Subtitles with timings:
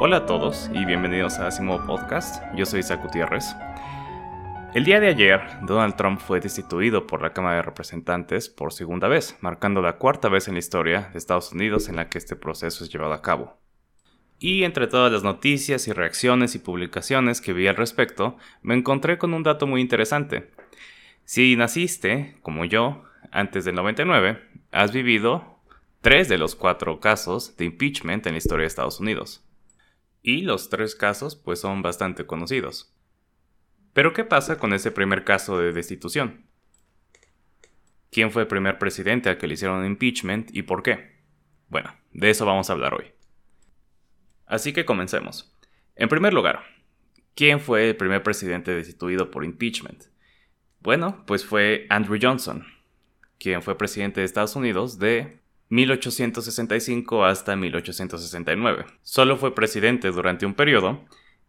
[0.00, 2.40] Hola a todos y bienvenidos a Asimo Podcast.
[2.54, 3.56] Yo soy Isaac Gutiérrez.
[4.72, 9.08] El día de ayer, Donald Trump fue destituido por la Cámara de Representantes por segunda
[9.08, 12.36] vez, marcando la cuarta vez en la historia de Estados Unidos en la que este
[12.36, 13.58] proceso es llevado a cabo.
[14.38, 19.18] Y entre todas las noticias y reacciones y publicaciones que vi al respecto, me encontré
[19.18, 20.52] con un dato muy interesante.
[21.24, 23.02] Si naciste, como yo,
[23.32, 24.40] antes del 99,
[24.70, 25.58] has vivido
[26.02, 29.44] tres de los cuatro casos de impeachment en la historia de Estados Unidos.
[30.22, 32.94] Y los tres casos pues son bastante conocidos.
[33.92, 36.46] Pero ¿qué pasa con ese primer caso de destitución?
[38.10, 41.18] ¿Quién fue el primer presidente al que le hicieron impeachment y por qué?
[41.68, 43.12] Bueno, de eso vamos a hablar hoy.
[44.46, 45.54] Así que comencemos.
[45.94, 46.62] En primer lugar,
[47.34, 50.04] ¿quién fue el primer presidente destituido por impeachment?
[50.80, 52.64] Bueno, pues fue Andrew Johnson,
[53.38, 58.86] quien fue presidente de Estados Unidos de 1865 hasta 1869.
[59.02, 61.04] Solo fue presidente durante un periodo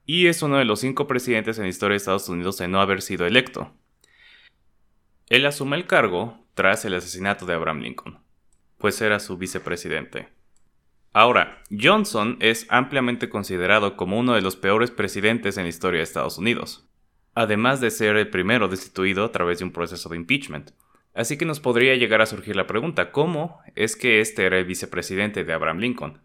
[0.06, 2.82] y es uno de los cinco presidentes en la historia de Estados Unidos en no
[2.82, 3.72] haber sido electo.
[5.28, 8.20] Él asume el cargo tras el asesinato de Abraham Lincoln,
[8.78, 10.30] pues era su vicepresidente.
[11.14, 16.04] Ahora, Johnson es ampliamente considerado como uno de los peores presidentes en la historia de
[16.04, 16.88] Estados Unidos,
[17.36, 20.72] además de ser el primero destituido a través de un proceso de impeachment.
[21.20, 24.64] Así que nos podría llegar a surgir la pregunta, ¿cómo es que este era el
[24.64, 26.22] vicepresidente de Abraham Lincoln?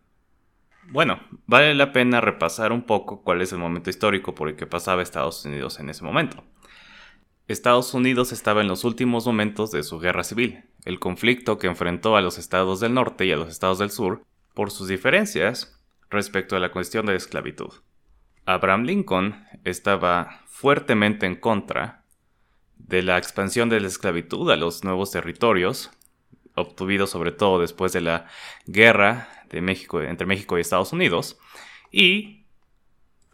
[0.87, 4.69] Bueno, vale la pena repasar un poco cuál es el momento histórico por el que
[4.69, 6.45] pasaba Estados Unidos en ese momento.
[7.49, 12.17] Estados Unidos estaba en los últimos momentos de su guerra civil, el conflicto que enfrentó
[12.17, 14.23] a los estados del norte y a los estados del sur
[14.55, 15.77] por sus diferencias
[16.09, 17.73] respecto a la cuestión de la esclavitud.
[18.47, 22.04] Abraham Lincoln estaba fuertemente en contra
[22.79, 25.91] de la expansión de la esclavitud a los nuevos territorios,
[26.55, 28.27] obtenidos sobre todo después de la
[28.67, 31.39] guerra de México, entre México y Estados Unidos,
[31.91, 32.45] y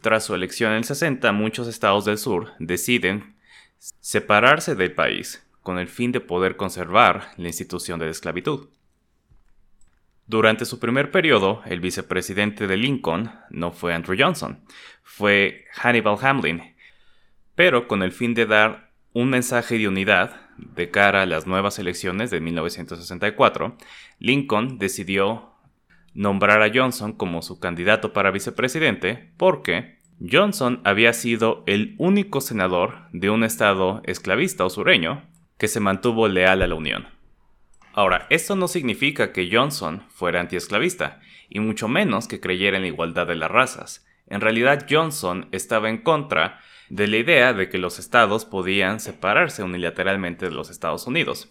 [0.01, 3.35] tras su elección en el 60, muchos estados del sur deciden
[3.77, 8.69] separarse del país con el fin de poder conservar la institución de la esclavitud.
[10.27, 14.63] Durante su primer periodo, el vicepresidente de Lincoln no fue Andrew Johnson,
[15.03, 16.75] fue Hannibal Hamlin,
[17.55, 21.79] pero con el fin de dar un mensaje de unidad de cara a las nuevas
[21.79, 23.77] elecciones de 1964,
[24.19, 25.51] Lincoln decidió
[26.13, 29.99] nombrar a Johnson como su candidato para vicepresidente porque
[30.29, 35.23] Johnson había sido el único senador de un estado esclavista o sureño
[35.57, 37.07] que se mantuvo leal a la Unión.
[37.93, 42.87] Ahora, esto no significa que Johnson fuera antiesclavista, y mucho menos que creyera en la
[42.87, 44.05] igualdad de las razas.
[44.27, 46.61] En realidad, Johnson estaba en contra
[46.91, 51.49] de la idea de que los estados podían separarse unilateralmente de los Estados Unidos,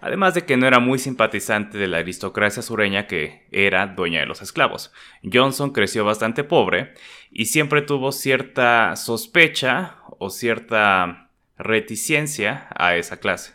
[0.00, 4.26] además de que no era muy simpatizante de la aristocracia sureña que era dueña de
[4.26, 4.92] los esclavos.
[5.22, 6.94] Johnson creció bastante pobre
[7.30, 13.54] y siempre tuvo cierta sospecha o cierta reticencia a esa clase.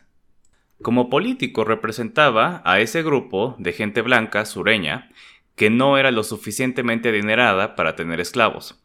[0.82, 5.12] Como político representaba a ese grupo de gente blanca sureña
[5.58, 8.85] que no era lo suficientemente adinerada para tener esclavos.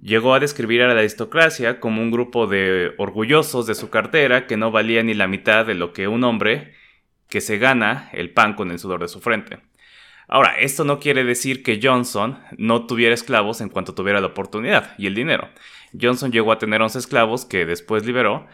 [0.00, 4.56] Llegó a describir a la aristocracia como un grupo de orgullosos de su cartera que
[4.56, 6.74] no valía ni la mitad de lo que un hombre
[7.28, 9.58] que se gana el pan con el sudor de su frente.
[10.28, 14.94] Ahora, esto no quiere decir que Johnson no tuviera esclavos en cuanto tuviera la oportunidad
[14.98, 15.48] y el dinero.
[15.98, 18.46] Johnson llegó a tener 11 esclavos que después liberó,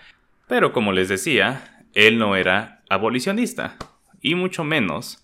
[0.49, 3.77] pero como les decía, él no era abolicionista,
[4.21, 5.22] y mucho menos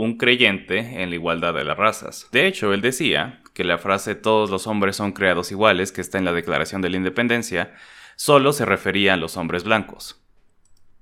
[0.00, 2.26] un creyente en la igualdad de las razas.
[2.32, 6.16] De hecho, él decía que la frase todos los hombres son creados iguales, que está
[6.16, 7.74] en la Declaración de la Independencia,
[8.16, 10.24] solo se refería a los hombres blancos,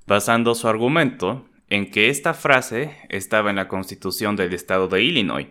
[0.08, 5.46] basando su argumento en que esta frase estaba en la Constitución del Estado de Illinois,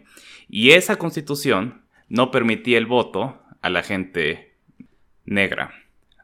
[0.49, 4.55] y esa Constitución no permitía el voto a la gente
[5.23, 5.73] negra.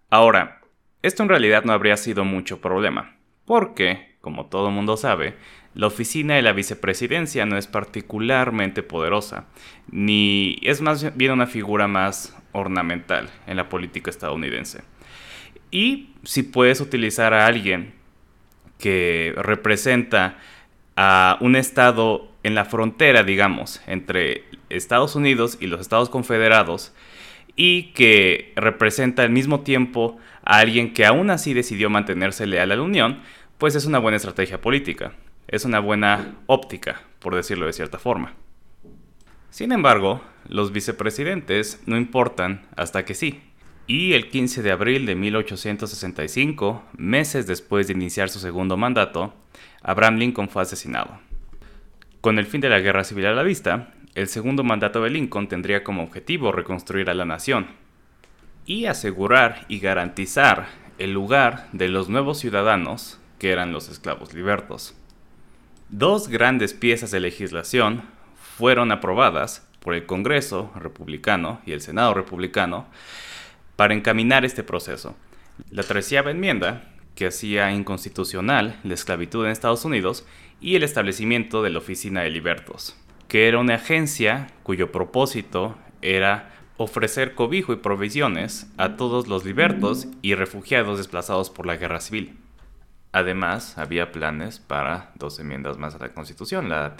[0.09, 0.59] Ahora,
[1.01, 5.37] esto en realidad no habría sido mucho problema, porque, como todo mundo sabe,
[5.75, 9.45] la oficina de la vicepresidencia no es particularmente poderosa,
[9.89, 14.83] ni es más bien una figura más ornamental en la política estadounidense.
[15.71, 17.93] Y si puedes utilizar a alguien
[18.77, 20.37] que representa
[20.95, 26.93] a un estado en la frontera, digamos, entre Estados Unidos y los Estados Confederados,
[27.55, 32.75] y que representa al mismo tiempo a alguien que aún así decidió mantenerse leal a
[32.75, 33.21] la Unión,
[33.57, 35.13] pues es una buena estrategia política
[35.47, 38.33] es una buena óptica, por decirlo de cierta forma.
[39.49, 43.41] Sin embargo, los vicepresidentes no importan hasta que sí.
[43.85, 49.33] Y el 15 de abril de 1865, meses después de iniciar su segundo mandato,
[49.81, 51.19] Abraham Lincoln fue asesinado.
[52.21, 55.47] Con el fin de la guerra civil a la vista, el segundo mandato de Lincoln
[55.47, 57.67] tendría como objetivo reconstruir a la nación
[58.65, 60.67] y asegurar y garantizar
[60.97, 64.95] el lugar de los nuevos ciudadanos que eran los esclavos libertos.
[65.95, 68.01] Dos grandes piezas de legislación
[68.57, 72.87] fueron aprobadas por el Congreso republicano y el Senado republicano
[73.75, 75.15] para encaminar este proceso.
[75.69, 80.25] La treceava enmienda, que hacía inconstitucional la esclavitud en Estados Unidos,
[80.59, 82.97] y el establecimiento de la Oficina de Libertos,
[83.27, 90.07] que era una agencia cuyo propósito era ofrecer cobijo y provisiones a todos los libertos
[90.23, 92.42] y refugiados desplazados por la guerra civil.
[93.13, 96.95] Además, había planes para dos enmiendas más a la Constitución, la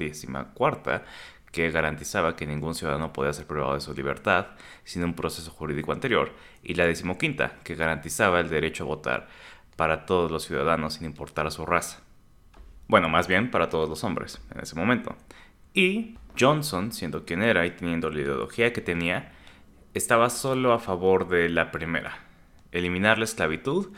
[0.53, 1.03] cuarta,
[1.51, 4.47] que garantizaba que ningún ciudadano podía ser privado de su libertad
[4.83, 6.31] sin un proceso jurídico anterior,
[6.61, 9.27] y la decimoquinta, que garantizaba el derecho a votar
[9.75, 12.01] para todos los ciudadanos sin importar su raza.
[12.87, 15.15] Bueno, más bien para todos los hombres en ese momento.
[15.73, 19.31] Y Johnson, siendo quien era y teniendo la ideología que tenía,
[19.95, 22.19] estaba solo a favor de la primera,
[22.71, 23.91] eliminar la esclavitud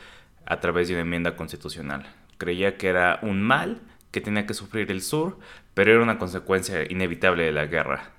[0.45, 2.05] a través de una enmienda constitucional.
[2.37, 3.81] Creía que era un mal
[4.11, 5.39] que tenía que sufrir el sur,
[5.73, 8.11] pero era una consecuencia inevitable de la guerra.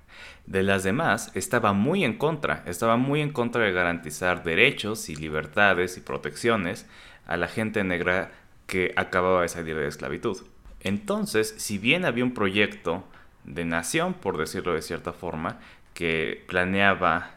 [0.47, 5.17] De las demás, estaba muy en contra, estaba muy en contra de garantizar derechos y
[5.17, 6.87] libertades y protecciones
[7.27, 8.31] a la gente negra
[8.67, 10.39] que acababa de salir de la esclavitud.
[10.81, 13.05] Entonces, si bien había un proyecto
[13.45, 15.59] de nación, por decirlo de cierta forma,
[15.95, 17.37] que planeaba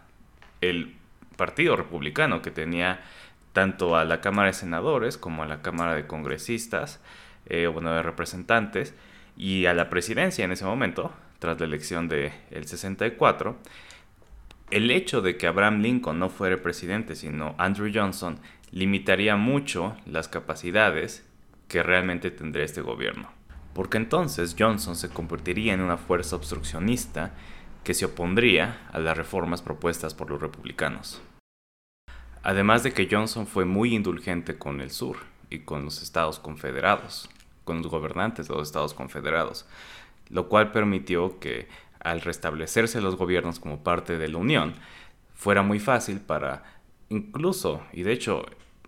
[0.62, 0.96] el
[1.36, 3.00] Partido Republicano, que tenía
[3.54, 7.00] tanto a la Cámara de Senadores como a la Cámara de Congresistas,
[7.48, 8.94] eh, bueno, de representantes,
[9.38, 12.32] y a la presidencia en ese momento, tras la elección del
[12.66, 13.58] 64,
[14.72, 18.40] el hecho de que Abraham Lincoln no fuera presidente, sino Andrew Johnson,
[18.72, 21.26] limitaría mucho las capacidades
[21.68, 23.30] que realmente tendría este gobierno.
[23.74, 27.34] Porque entonces Johnson se convertiría en una fuerza obstruccionista
[27.84, 31.22] que se opondría a las reformas propuestas por los republicanos.
[32.44, 35.18] Además de que Johnson fue muy indulgente con el sur
[35.50, 37.30] y con los estados confederados,
[37.66, 39.66] con los gobernantes de los estados confederados,
[40.30, 41.68] lo cual permitió que
[42.00, 44.76] al restablecerse los gobiernos como parte de la Unión,
[45.36, 46.64] fuera muy fácil para
[47.10, 48.46] incluso, y de hecho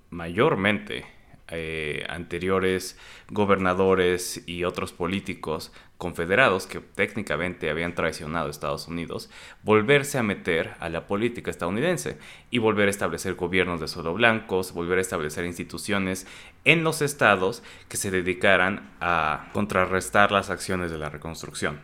[0.10, 1.06] mayormente,
[1.50, 2.98] eh, anteriores
[3.30, 9.30] gobernadores y otros políticos confederados que técnicamente habían traicionado a Estados Unidos,
[9.62, 12.18] volverse a meter a la política estadounidense
[12.50, 16.26] y volver a establecer gobiernos de solo blancos, volver a establecer instituciones
[16.66, 21.82] en los estados que se dedicaran a contrarrestar las acciones de la reconstrucción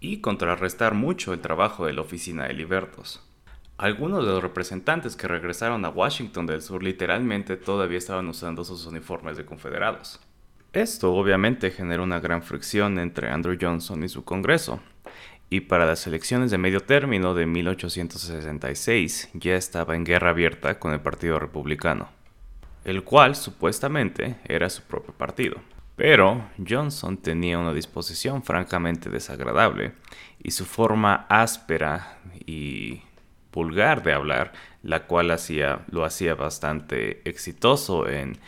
[0.00, 3.24] y contrarrestar mucho el trabajo de la Oficina de Libertos.
[3.78, 8.84] Algunos de los representantes que regresaron a Washington del Sur literalmente todavía estaban usando sus
[8.86, 10.18] uniformes de confederados.
[10.72, 14.80] Esto obviamente generó una gran fricción entre Andrew Johnson y su Congreso,
[15.48, 20.92] y para las elecciones de medio término de 1866 ya estaba en guerra abierta con
[20.92, 22.08] el Partido Republicano,
[22.84, 25.56] el cual supuestamente era su propio partido.
[25.96, 29.92] Pero Johnson tenía una disposición francamente desagradable
[30.40, 33.02] y su forma áspera y
[33.50, 34.52] pulgar de hablar,
[34.84, 38.38] la cual hacía, lo hacía bastante exitoso en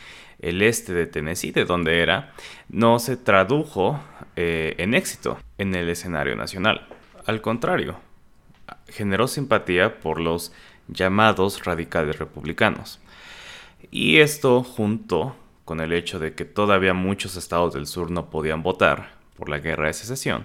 [0.43, 2.33] el este de Tennessee, de donde era,
[2.69, 4.01] no se tradujo
[4.37, 6.87] eh, en éxito en el escenario nacional.
[7.27, 7.97] Al contrario,
[8.89, 10.53] generó simpatía por los
[10.89, 13.01] llamados radicales republicanos.
[13.91, 18.63] Y esto junto con el hecho de que todavía muchos estados del sur no podían
[18.63, 20.45] votar por la guerra de secesión,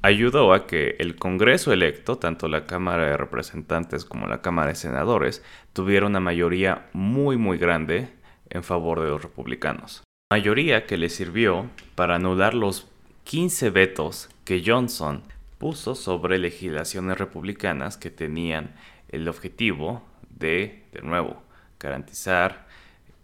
[0.00, 4.74] ayudó a que el Congreso electo, tanto la Cámara de Representantes como la Cámara de
[4.74, 8.08] Senadores, tuviera una mayoría muy muy grande
[8.52, 10.02] en favor de los republicanos.
[10.30, 12.88] Mayoría que le sirvió para anular los
[13.24, 15.22] 15 vetos que Johnson
[15.58, 18.74] puso sobre legislaciones republicanas que tenían
[19.08, 21.42] el objetivo de, de nuevo,
[21.78, 22.66] garantizar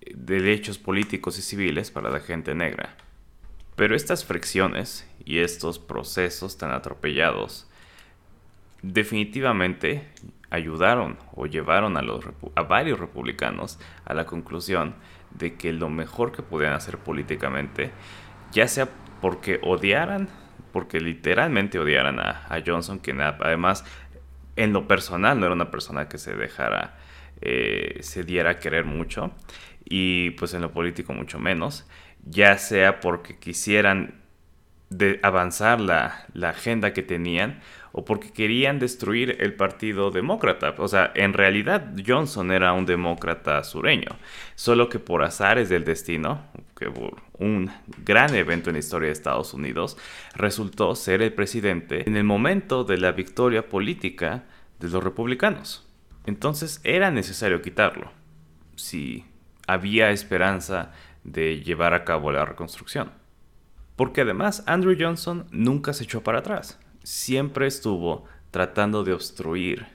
[0.01, 2.95] eh, derechos políticos y civiles para la gente negra.
[3.75, 7.67] Pero estas fricciones y estos procesos tan atropellados
[8.83, 10.09] definitivamente
[10.51, 14.95] ayudaron o llevaron a, los, a varios republicanos a la conclusión
[15.31, 17.91] de que lo mejor que podían hacer políticamente,
[18.53, 18.89] ya sea
[19.21, 20.29] porque odiaran,
[20.73, 23.85] porque literalmente odiaran a, Johnson, que además
[24.57, 26.99] en lo personal no era una persona que se dejara,
[27.41, 29.33] eh, se diera a querer mucho,
[29.85, 31.89] y pues en lo político mucho menos,
[32.25, 34.18] ya sea porque quisieran
[34.91, 37.61] de avanzar la, la agenda que tenían
[37.93, 40.75] o porque querían destruir el Partido Demócrata.
[40.79, 44.19] O sea, en realidad Johnson era un demócrata sureño,
[44.55, 46.43] solo que por azares del destino,
[46.77, 47.71] que por un
[48.05, 49.97] gran evento en la historia de Estados Unidos,
[50.35, 54.45] resultó ser el presidente en el momento de la victoria política
[54.81, 55.87] de los republicanos.
[56.27, 58.13] Entonces era necesario quitarlo,
[58.77, 59.25] si
[59.67, 60.93] había esperanza
[61.25, 63.18] de llevar a cabo la reconstrucción.
[63.99, 66.79] Porque además Andrew Johnson nunca se echó para atrás.
[67.03, 69.89] Siempre estuvo tratando de obstruir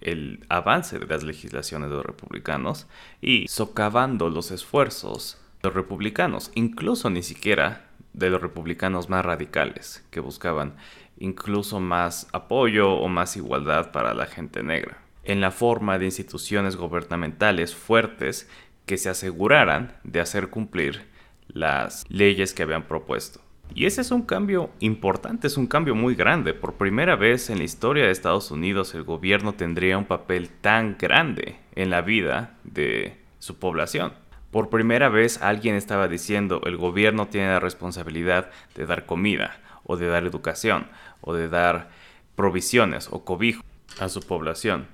[0.00, 2.86] el avance de las legislaciones de los republicanos
[3.20, 10.02] y socavando los esfuerzos de los republicanos, incluso ni siquiera de los republicanos más radicales,
[10.10, 10.76] que buscaban
[11.18, 16.76] incluso más apoyo o más igualdad para la gente negra, en la forma de instituciones
[16.76, 18.48] gubernamentales fuertes
[18.86, 21.11] que se aseguraran de hacer cumplir
[21.52, 23.40] las leyes que habían propuesto.
[23.74, 26.52] Y ese es un cambio importante, es un cambio muy grande.
[26.52, 30.96] Por primera vez en la historia de Estados Unidos el gobierno tendría un papel tan
[30.98, 34.12] grande en la vida de su población.
[34.50, 39.96] Por primera vez alguien estaba diciendo el gobierno tiene la responsabilidad de dar comida, o
[39.96, 40.86] de dar educación,
[41.20, 41.90] o de dar
[42.34, 43.62] provisiones o cobijo
[43.98, 44.86] a su población.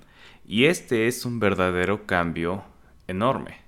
[0.47, 2.65] Y este es un verdadero cambio
[3.07, 3.61] enorme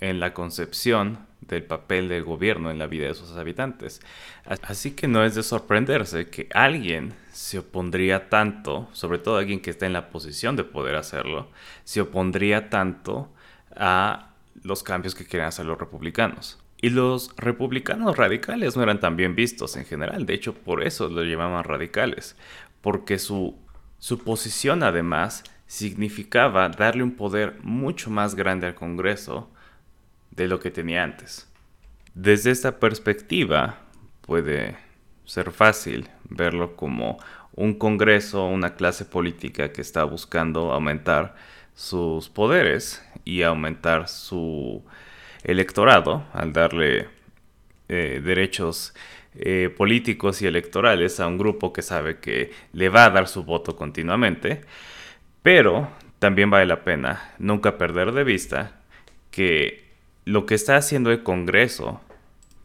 [0.00, 1.26] en la concepción
[1.56, 4.00] del papel del gobierno en la vida de sus habitantes.
[4.44, 9.70] Así que no es de sorprenderse que alguien se opondría tanto, sobre todo alguien que
[9.70, 11.48] está en la posición de poder hacerlo,
[11.84, 13.32] se opondría tanto
[13.74, 14.30] a
[14.62, 16.58] los cambios que quieren hacer los republicanos.
[16.80, 21.08] Y los republicanos radicales no eran tan bien vistos en general, de hecho por eso
[21.08, 22.36] lo llamaban radicales,
[22.80, 23.58] porque su,
[23.98, 29.50] su posición además significaba darle un poder mucho más grande al Congreso
[30.38, 31.46] de lo que tenía antes.
[32.14, 33.80] Desde esta perspectiva
[34.22, 34.76] puede
[35.24, 37.18] ser fácil verlo como
[37.54, 41.34] un Congreso, una clase política que está buscando aumentar
[41.74, 44.84] sus poderes y aumentar su
[45.42, 47.08] electorado al darle
[47.88, 48.94] eh, derechos
[49.34, 53.44] eh, políticos y electorales a un grupo que sabe que le va a dar su
[53.44, 54.62] voto continuamente,
[55.42, 58.80] pero también vale la pena nunca perder de vista
[59.30, 59.87] que
[60.28, 62.02] lo que está haciendo el Congreso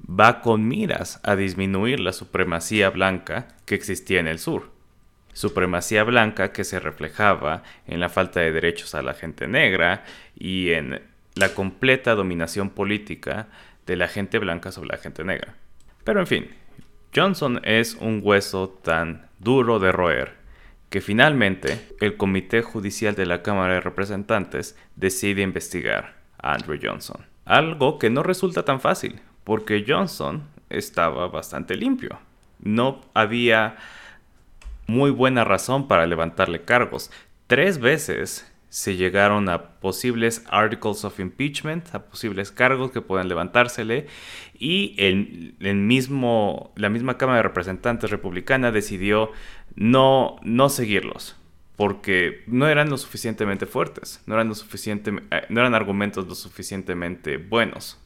[0.03, 4.72] va con miras a disminuir la supremacía blanca que existía en el sur.
[5.32, 10.03] Supremacía blanca que se reflejaba en la falta de derechos a la gente negra
[10.36, 11.03] y en
[11.36, 13.48] la completa dominación política
[13.86, 15.55] de la gente blanca sobre la gente negra.
[16.03, 16.50] Pero en fin,
[17.15, 20.34] Johnson es un hueso tan duro de roer
[20.89, 27.32] que finalmente el Comité Judicial de la Cámara de Representantes decide investigar a Andrew Johnson.
[27.45, 32.19] Algo que no resulta tan fácil, porque Johnson estaba bastante limpio.
[32.59, 33.75] No había
[34.88, 37.12] muy buena razón para levantarle cargos.
[37.47, 44.07] Tres veces se llegaron a posibles articles of impeachment, a posibles cargos que puedan levantársele,
[44.57, 49.31] y el, mismo, la misma Cámara de Representantes republicana decidió
[49.75, 51.35] no, no seguirlos
[51.75, 56.35] porque no eran lo suficientemente fuertes, no eran, lo suficiente, eh, no eran argumentos lo
[56.35, 57.99] suficientemente buenos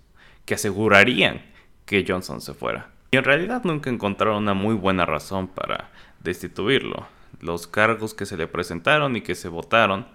[0.45, 1.41] que asegurarían
[1.85, 2.89] que Johnson se fuera.
[3.11, 5.89] Y en realidad nunca encontraron una muy buena razón para
[6.21, 7.07] destituirlo.
[7.41, 10.07] Los cargos que se le presentaron y que se votaron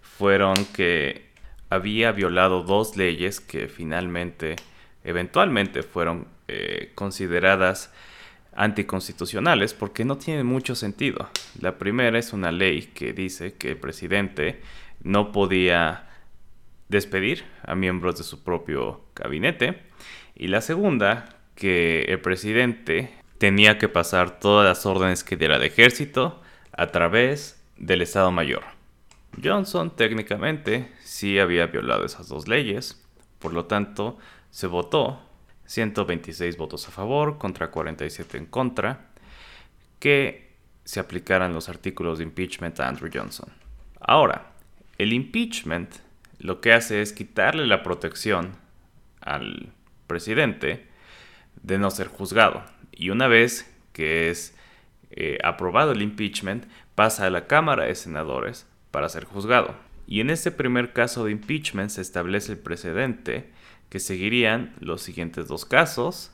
[0.00, 1.30] fueron que
[1.70, 4.56] había violado dos leyes que finalmente,
[5.04, 7.92] eventualmente fueron eh, consideradas
[8.54, 11.28] anticonstitucionales porque no tienen mucho sentido.
[11.60, 14.60] La primera es una ley que dice que el presidente
[15.02, 16.08] no podía
[16.88, 19.82] despedir a miembros de su propio gabinete
[20.34, 25.62] y la segunda que el presidente tenía que pasar todas las órdenes que diera el
[25.62, 26.40] ejército
[26.72, 28.62] a través del Estado Mayor.
[29.42, 33.02] Johnson técnicamente sí había violado esas dos leyes,
[33.38, 34.18] por lo tanto
[34.50, 35.20] se votó
[35.72, 39.06] 126 votos a favor contra 47 en contra,
[39.98, 40.52] que
[40.84, 43.48] se aplicaran los artículos de impeachment a Andrew Johnson.
[43.98, 44.52] Ahora,
[44.98, 45.94] el impeachment
[46.38, 48.50] lo que hace es quitarle la protección
[49.22, 49.72] al
[50.06, 50.88] presidente
[51.62, 52.64] de no ser juzgado.
[52.90, 54.54] Y una vez que es
[55.10, 59.74] eh, aprobado el impeachment, pasa a la Cámara de Senadores para ser juzgado.
[60.06, 63.50] Y en este primer caso de impeachment se establece el precedente
[63.92, 66.32] que seguirían los siguientes dos casos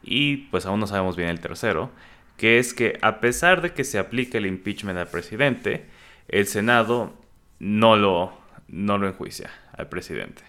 [0.00, 1.90] y pues aún no sabemos bien el tercero,
[2.36, 5.86] que es que a pesar de que se aplique el impeachment al presidente,
[6.28, 7.12] el Senado
[7.58, 8.32] no lo,
[8.68, 10.44] no lo enjuicia al presidente.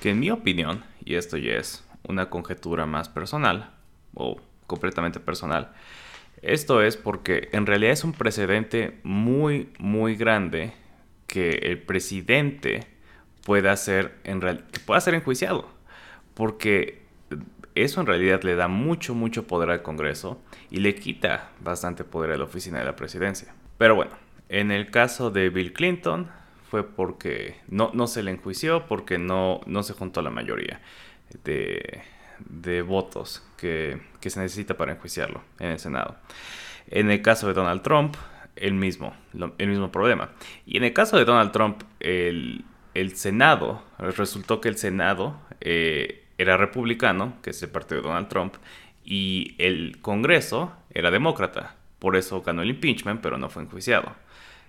[0.00, 3.74] Que en mi opinión, y esto ya es una conjetura más personal,
[4.14, 5.74] o completamente personal,
[6.40, 10.72] Esto es porque en realidad es un precedente muy, muy grande
[11.26, 12.86] que el presidente
[13.44, 15.75] pueda ser, en que pueda ser enjuiciado.
[16.36, 17.02] Porque
[17.74, 20.40] eso en realidad le da mucho, mucho poder al Congreso
[20.70, 23.54] y le quita bastante poder a la oficina de la presidencia.
[23.78, 24.12] Pero bueno,
[24.48, 26.28] en el caso de Bill Clinton
[26.70, 30.80] fue porque no, no se le enjuició, porque no, no se juntó la mayoría
[31.44, 32.02] de,
[32.38, 36.16] de votos que, que, se necesita para enjuiciarlo en el Senado.
[36.88, 38.16] En el caso de Donald Trump,
[38.56, 39.14] el mismo,
[39.58, 40.30] el mismo problema.
[40.66, 42.64] Y en el caso de Donald Trump, el,
[42.94, 48.28] el Senado, resultó que el Senado eh, era republicano, que es el partido de Donald
[48.28, 48.54] Trump,
[49.04, 51.76] y el Congreso era demócrata.
[51.98, 54.14] Por eso ganó el impeachment, pero no fue enjuiciado.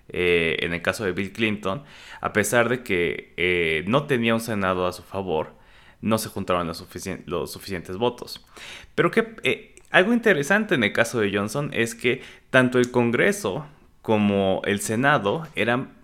[0.10, 1.84] Eh, en el caso de Bill Clinton,
[2.22, 5.52] a pesar de que eh, no tenía un Senado a su favor,
[6.02, 8.46] no se juntaron los, suficientes votos.
[8.96, 13.66] Pero que eh, algo interesante en el caso de Johnson es que tanto el Congreso
[14.02, 15.98] como el Senado eran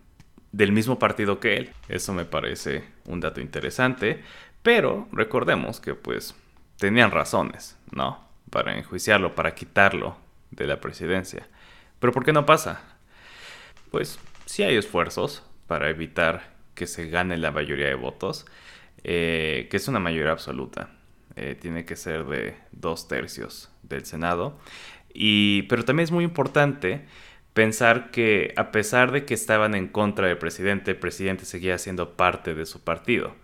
[0.51, 1.69] del mismo partido que él.
[1.87, 4.21] Eso me parece un dato interesante,
[4.63, 6.35] pero recordemos que pues
[6.77, 8.19] tenían razones, ¿no?
[8.49, 10.17] Para enjuiciarlo, para quitarlo
[10.51, 11.47] de la presidencia.
[11.99, 12.81] Pero ¿por qué no pasa?
[13.91, 18.45] Pues sí hay esfuerzos para evitar que se gane la mayoría de votos,
[19.03, 20.89] eh, que es una mayoría absoluta.
[21.35, 24.57] Eh, tiene que ser de dos tercios del Senado.
[25.13, 27.05] Y, pero también es muy importante
[27.53, 32.15] pensar que a pesar de que estaban en contra del presidente, el presidente seguía siendo
[32.15, 33.35] parte de su partido.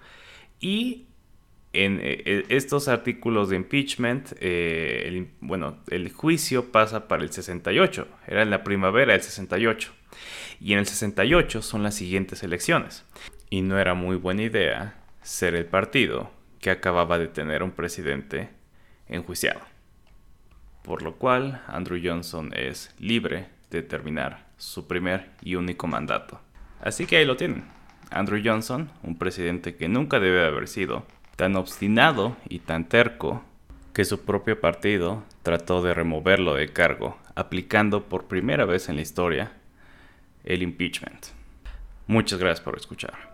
[0.60, 1.09] Y
[1.72, 7.32] en eh, eh, estos artículos de impeachment, eh, el, bueno, el juicio pasa para el
[7.32, 9.92] 68, era en la primavera del 68.
[10.60, 13.06] Y en el 68 son las siguientes elecciones.
[13.50, 18.50] Y no era muy buena idea ser el partido que acababa de tener un presidente
[19.08, 19.62] enjuiciado.
[20.84, 26.42] Por lo cual, Andrew Johnson es libre de terminar su primer y único mandato.
[26.82, 27.66] Así que ahí lo tienen.
[28.12, 31.06] Andrew Johnson, un presidente que nunca debe haber sido,
[31.40, 33.42] tan obstinado y tan terco
[33.94, 39.04] que su propio partido trató de removerlo del cargo, aplicando por primera vez en la
[39.04, 39.54] historia
[40.44, 41.28] el impeachment.
[42.08, 43.29] Muchas gracias por escuchar.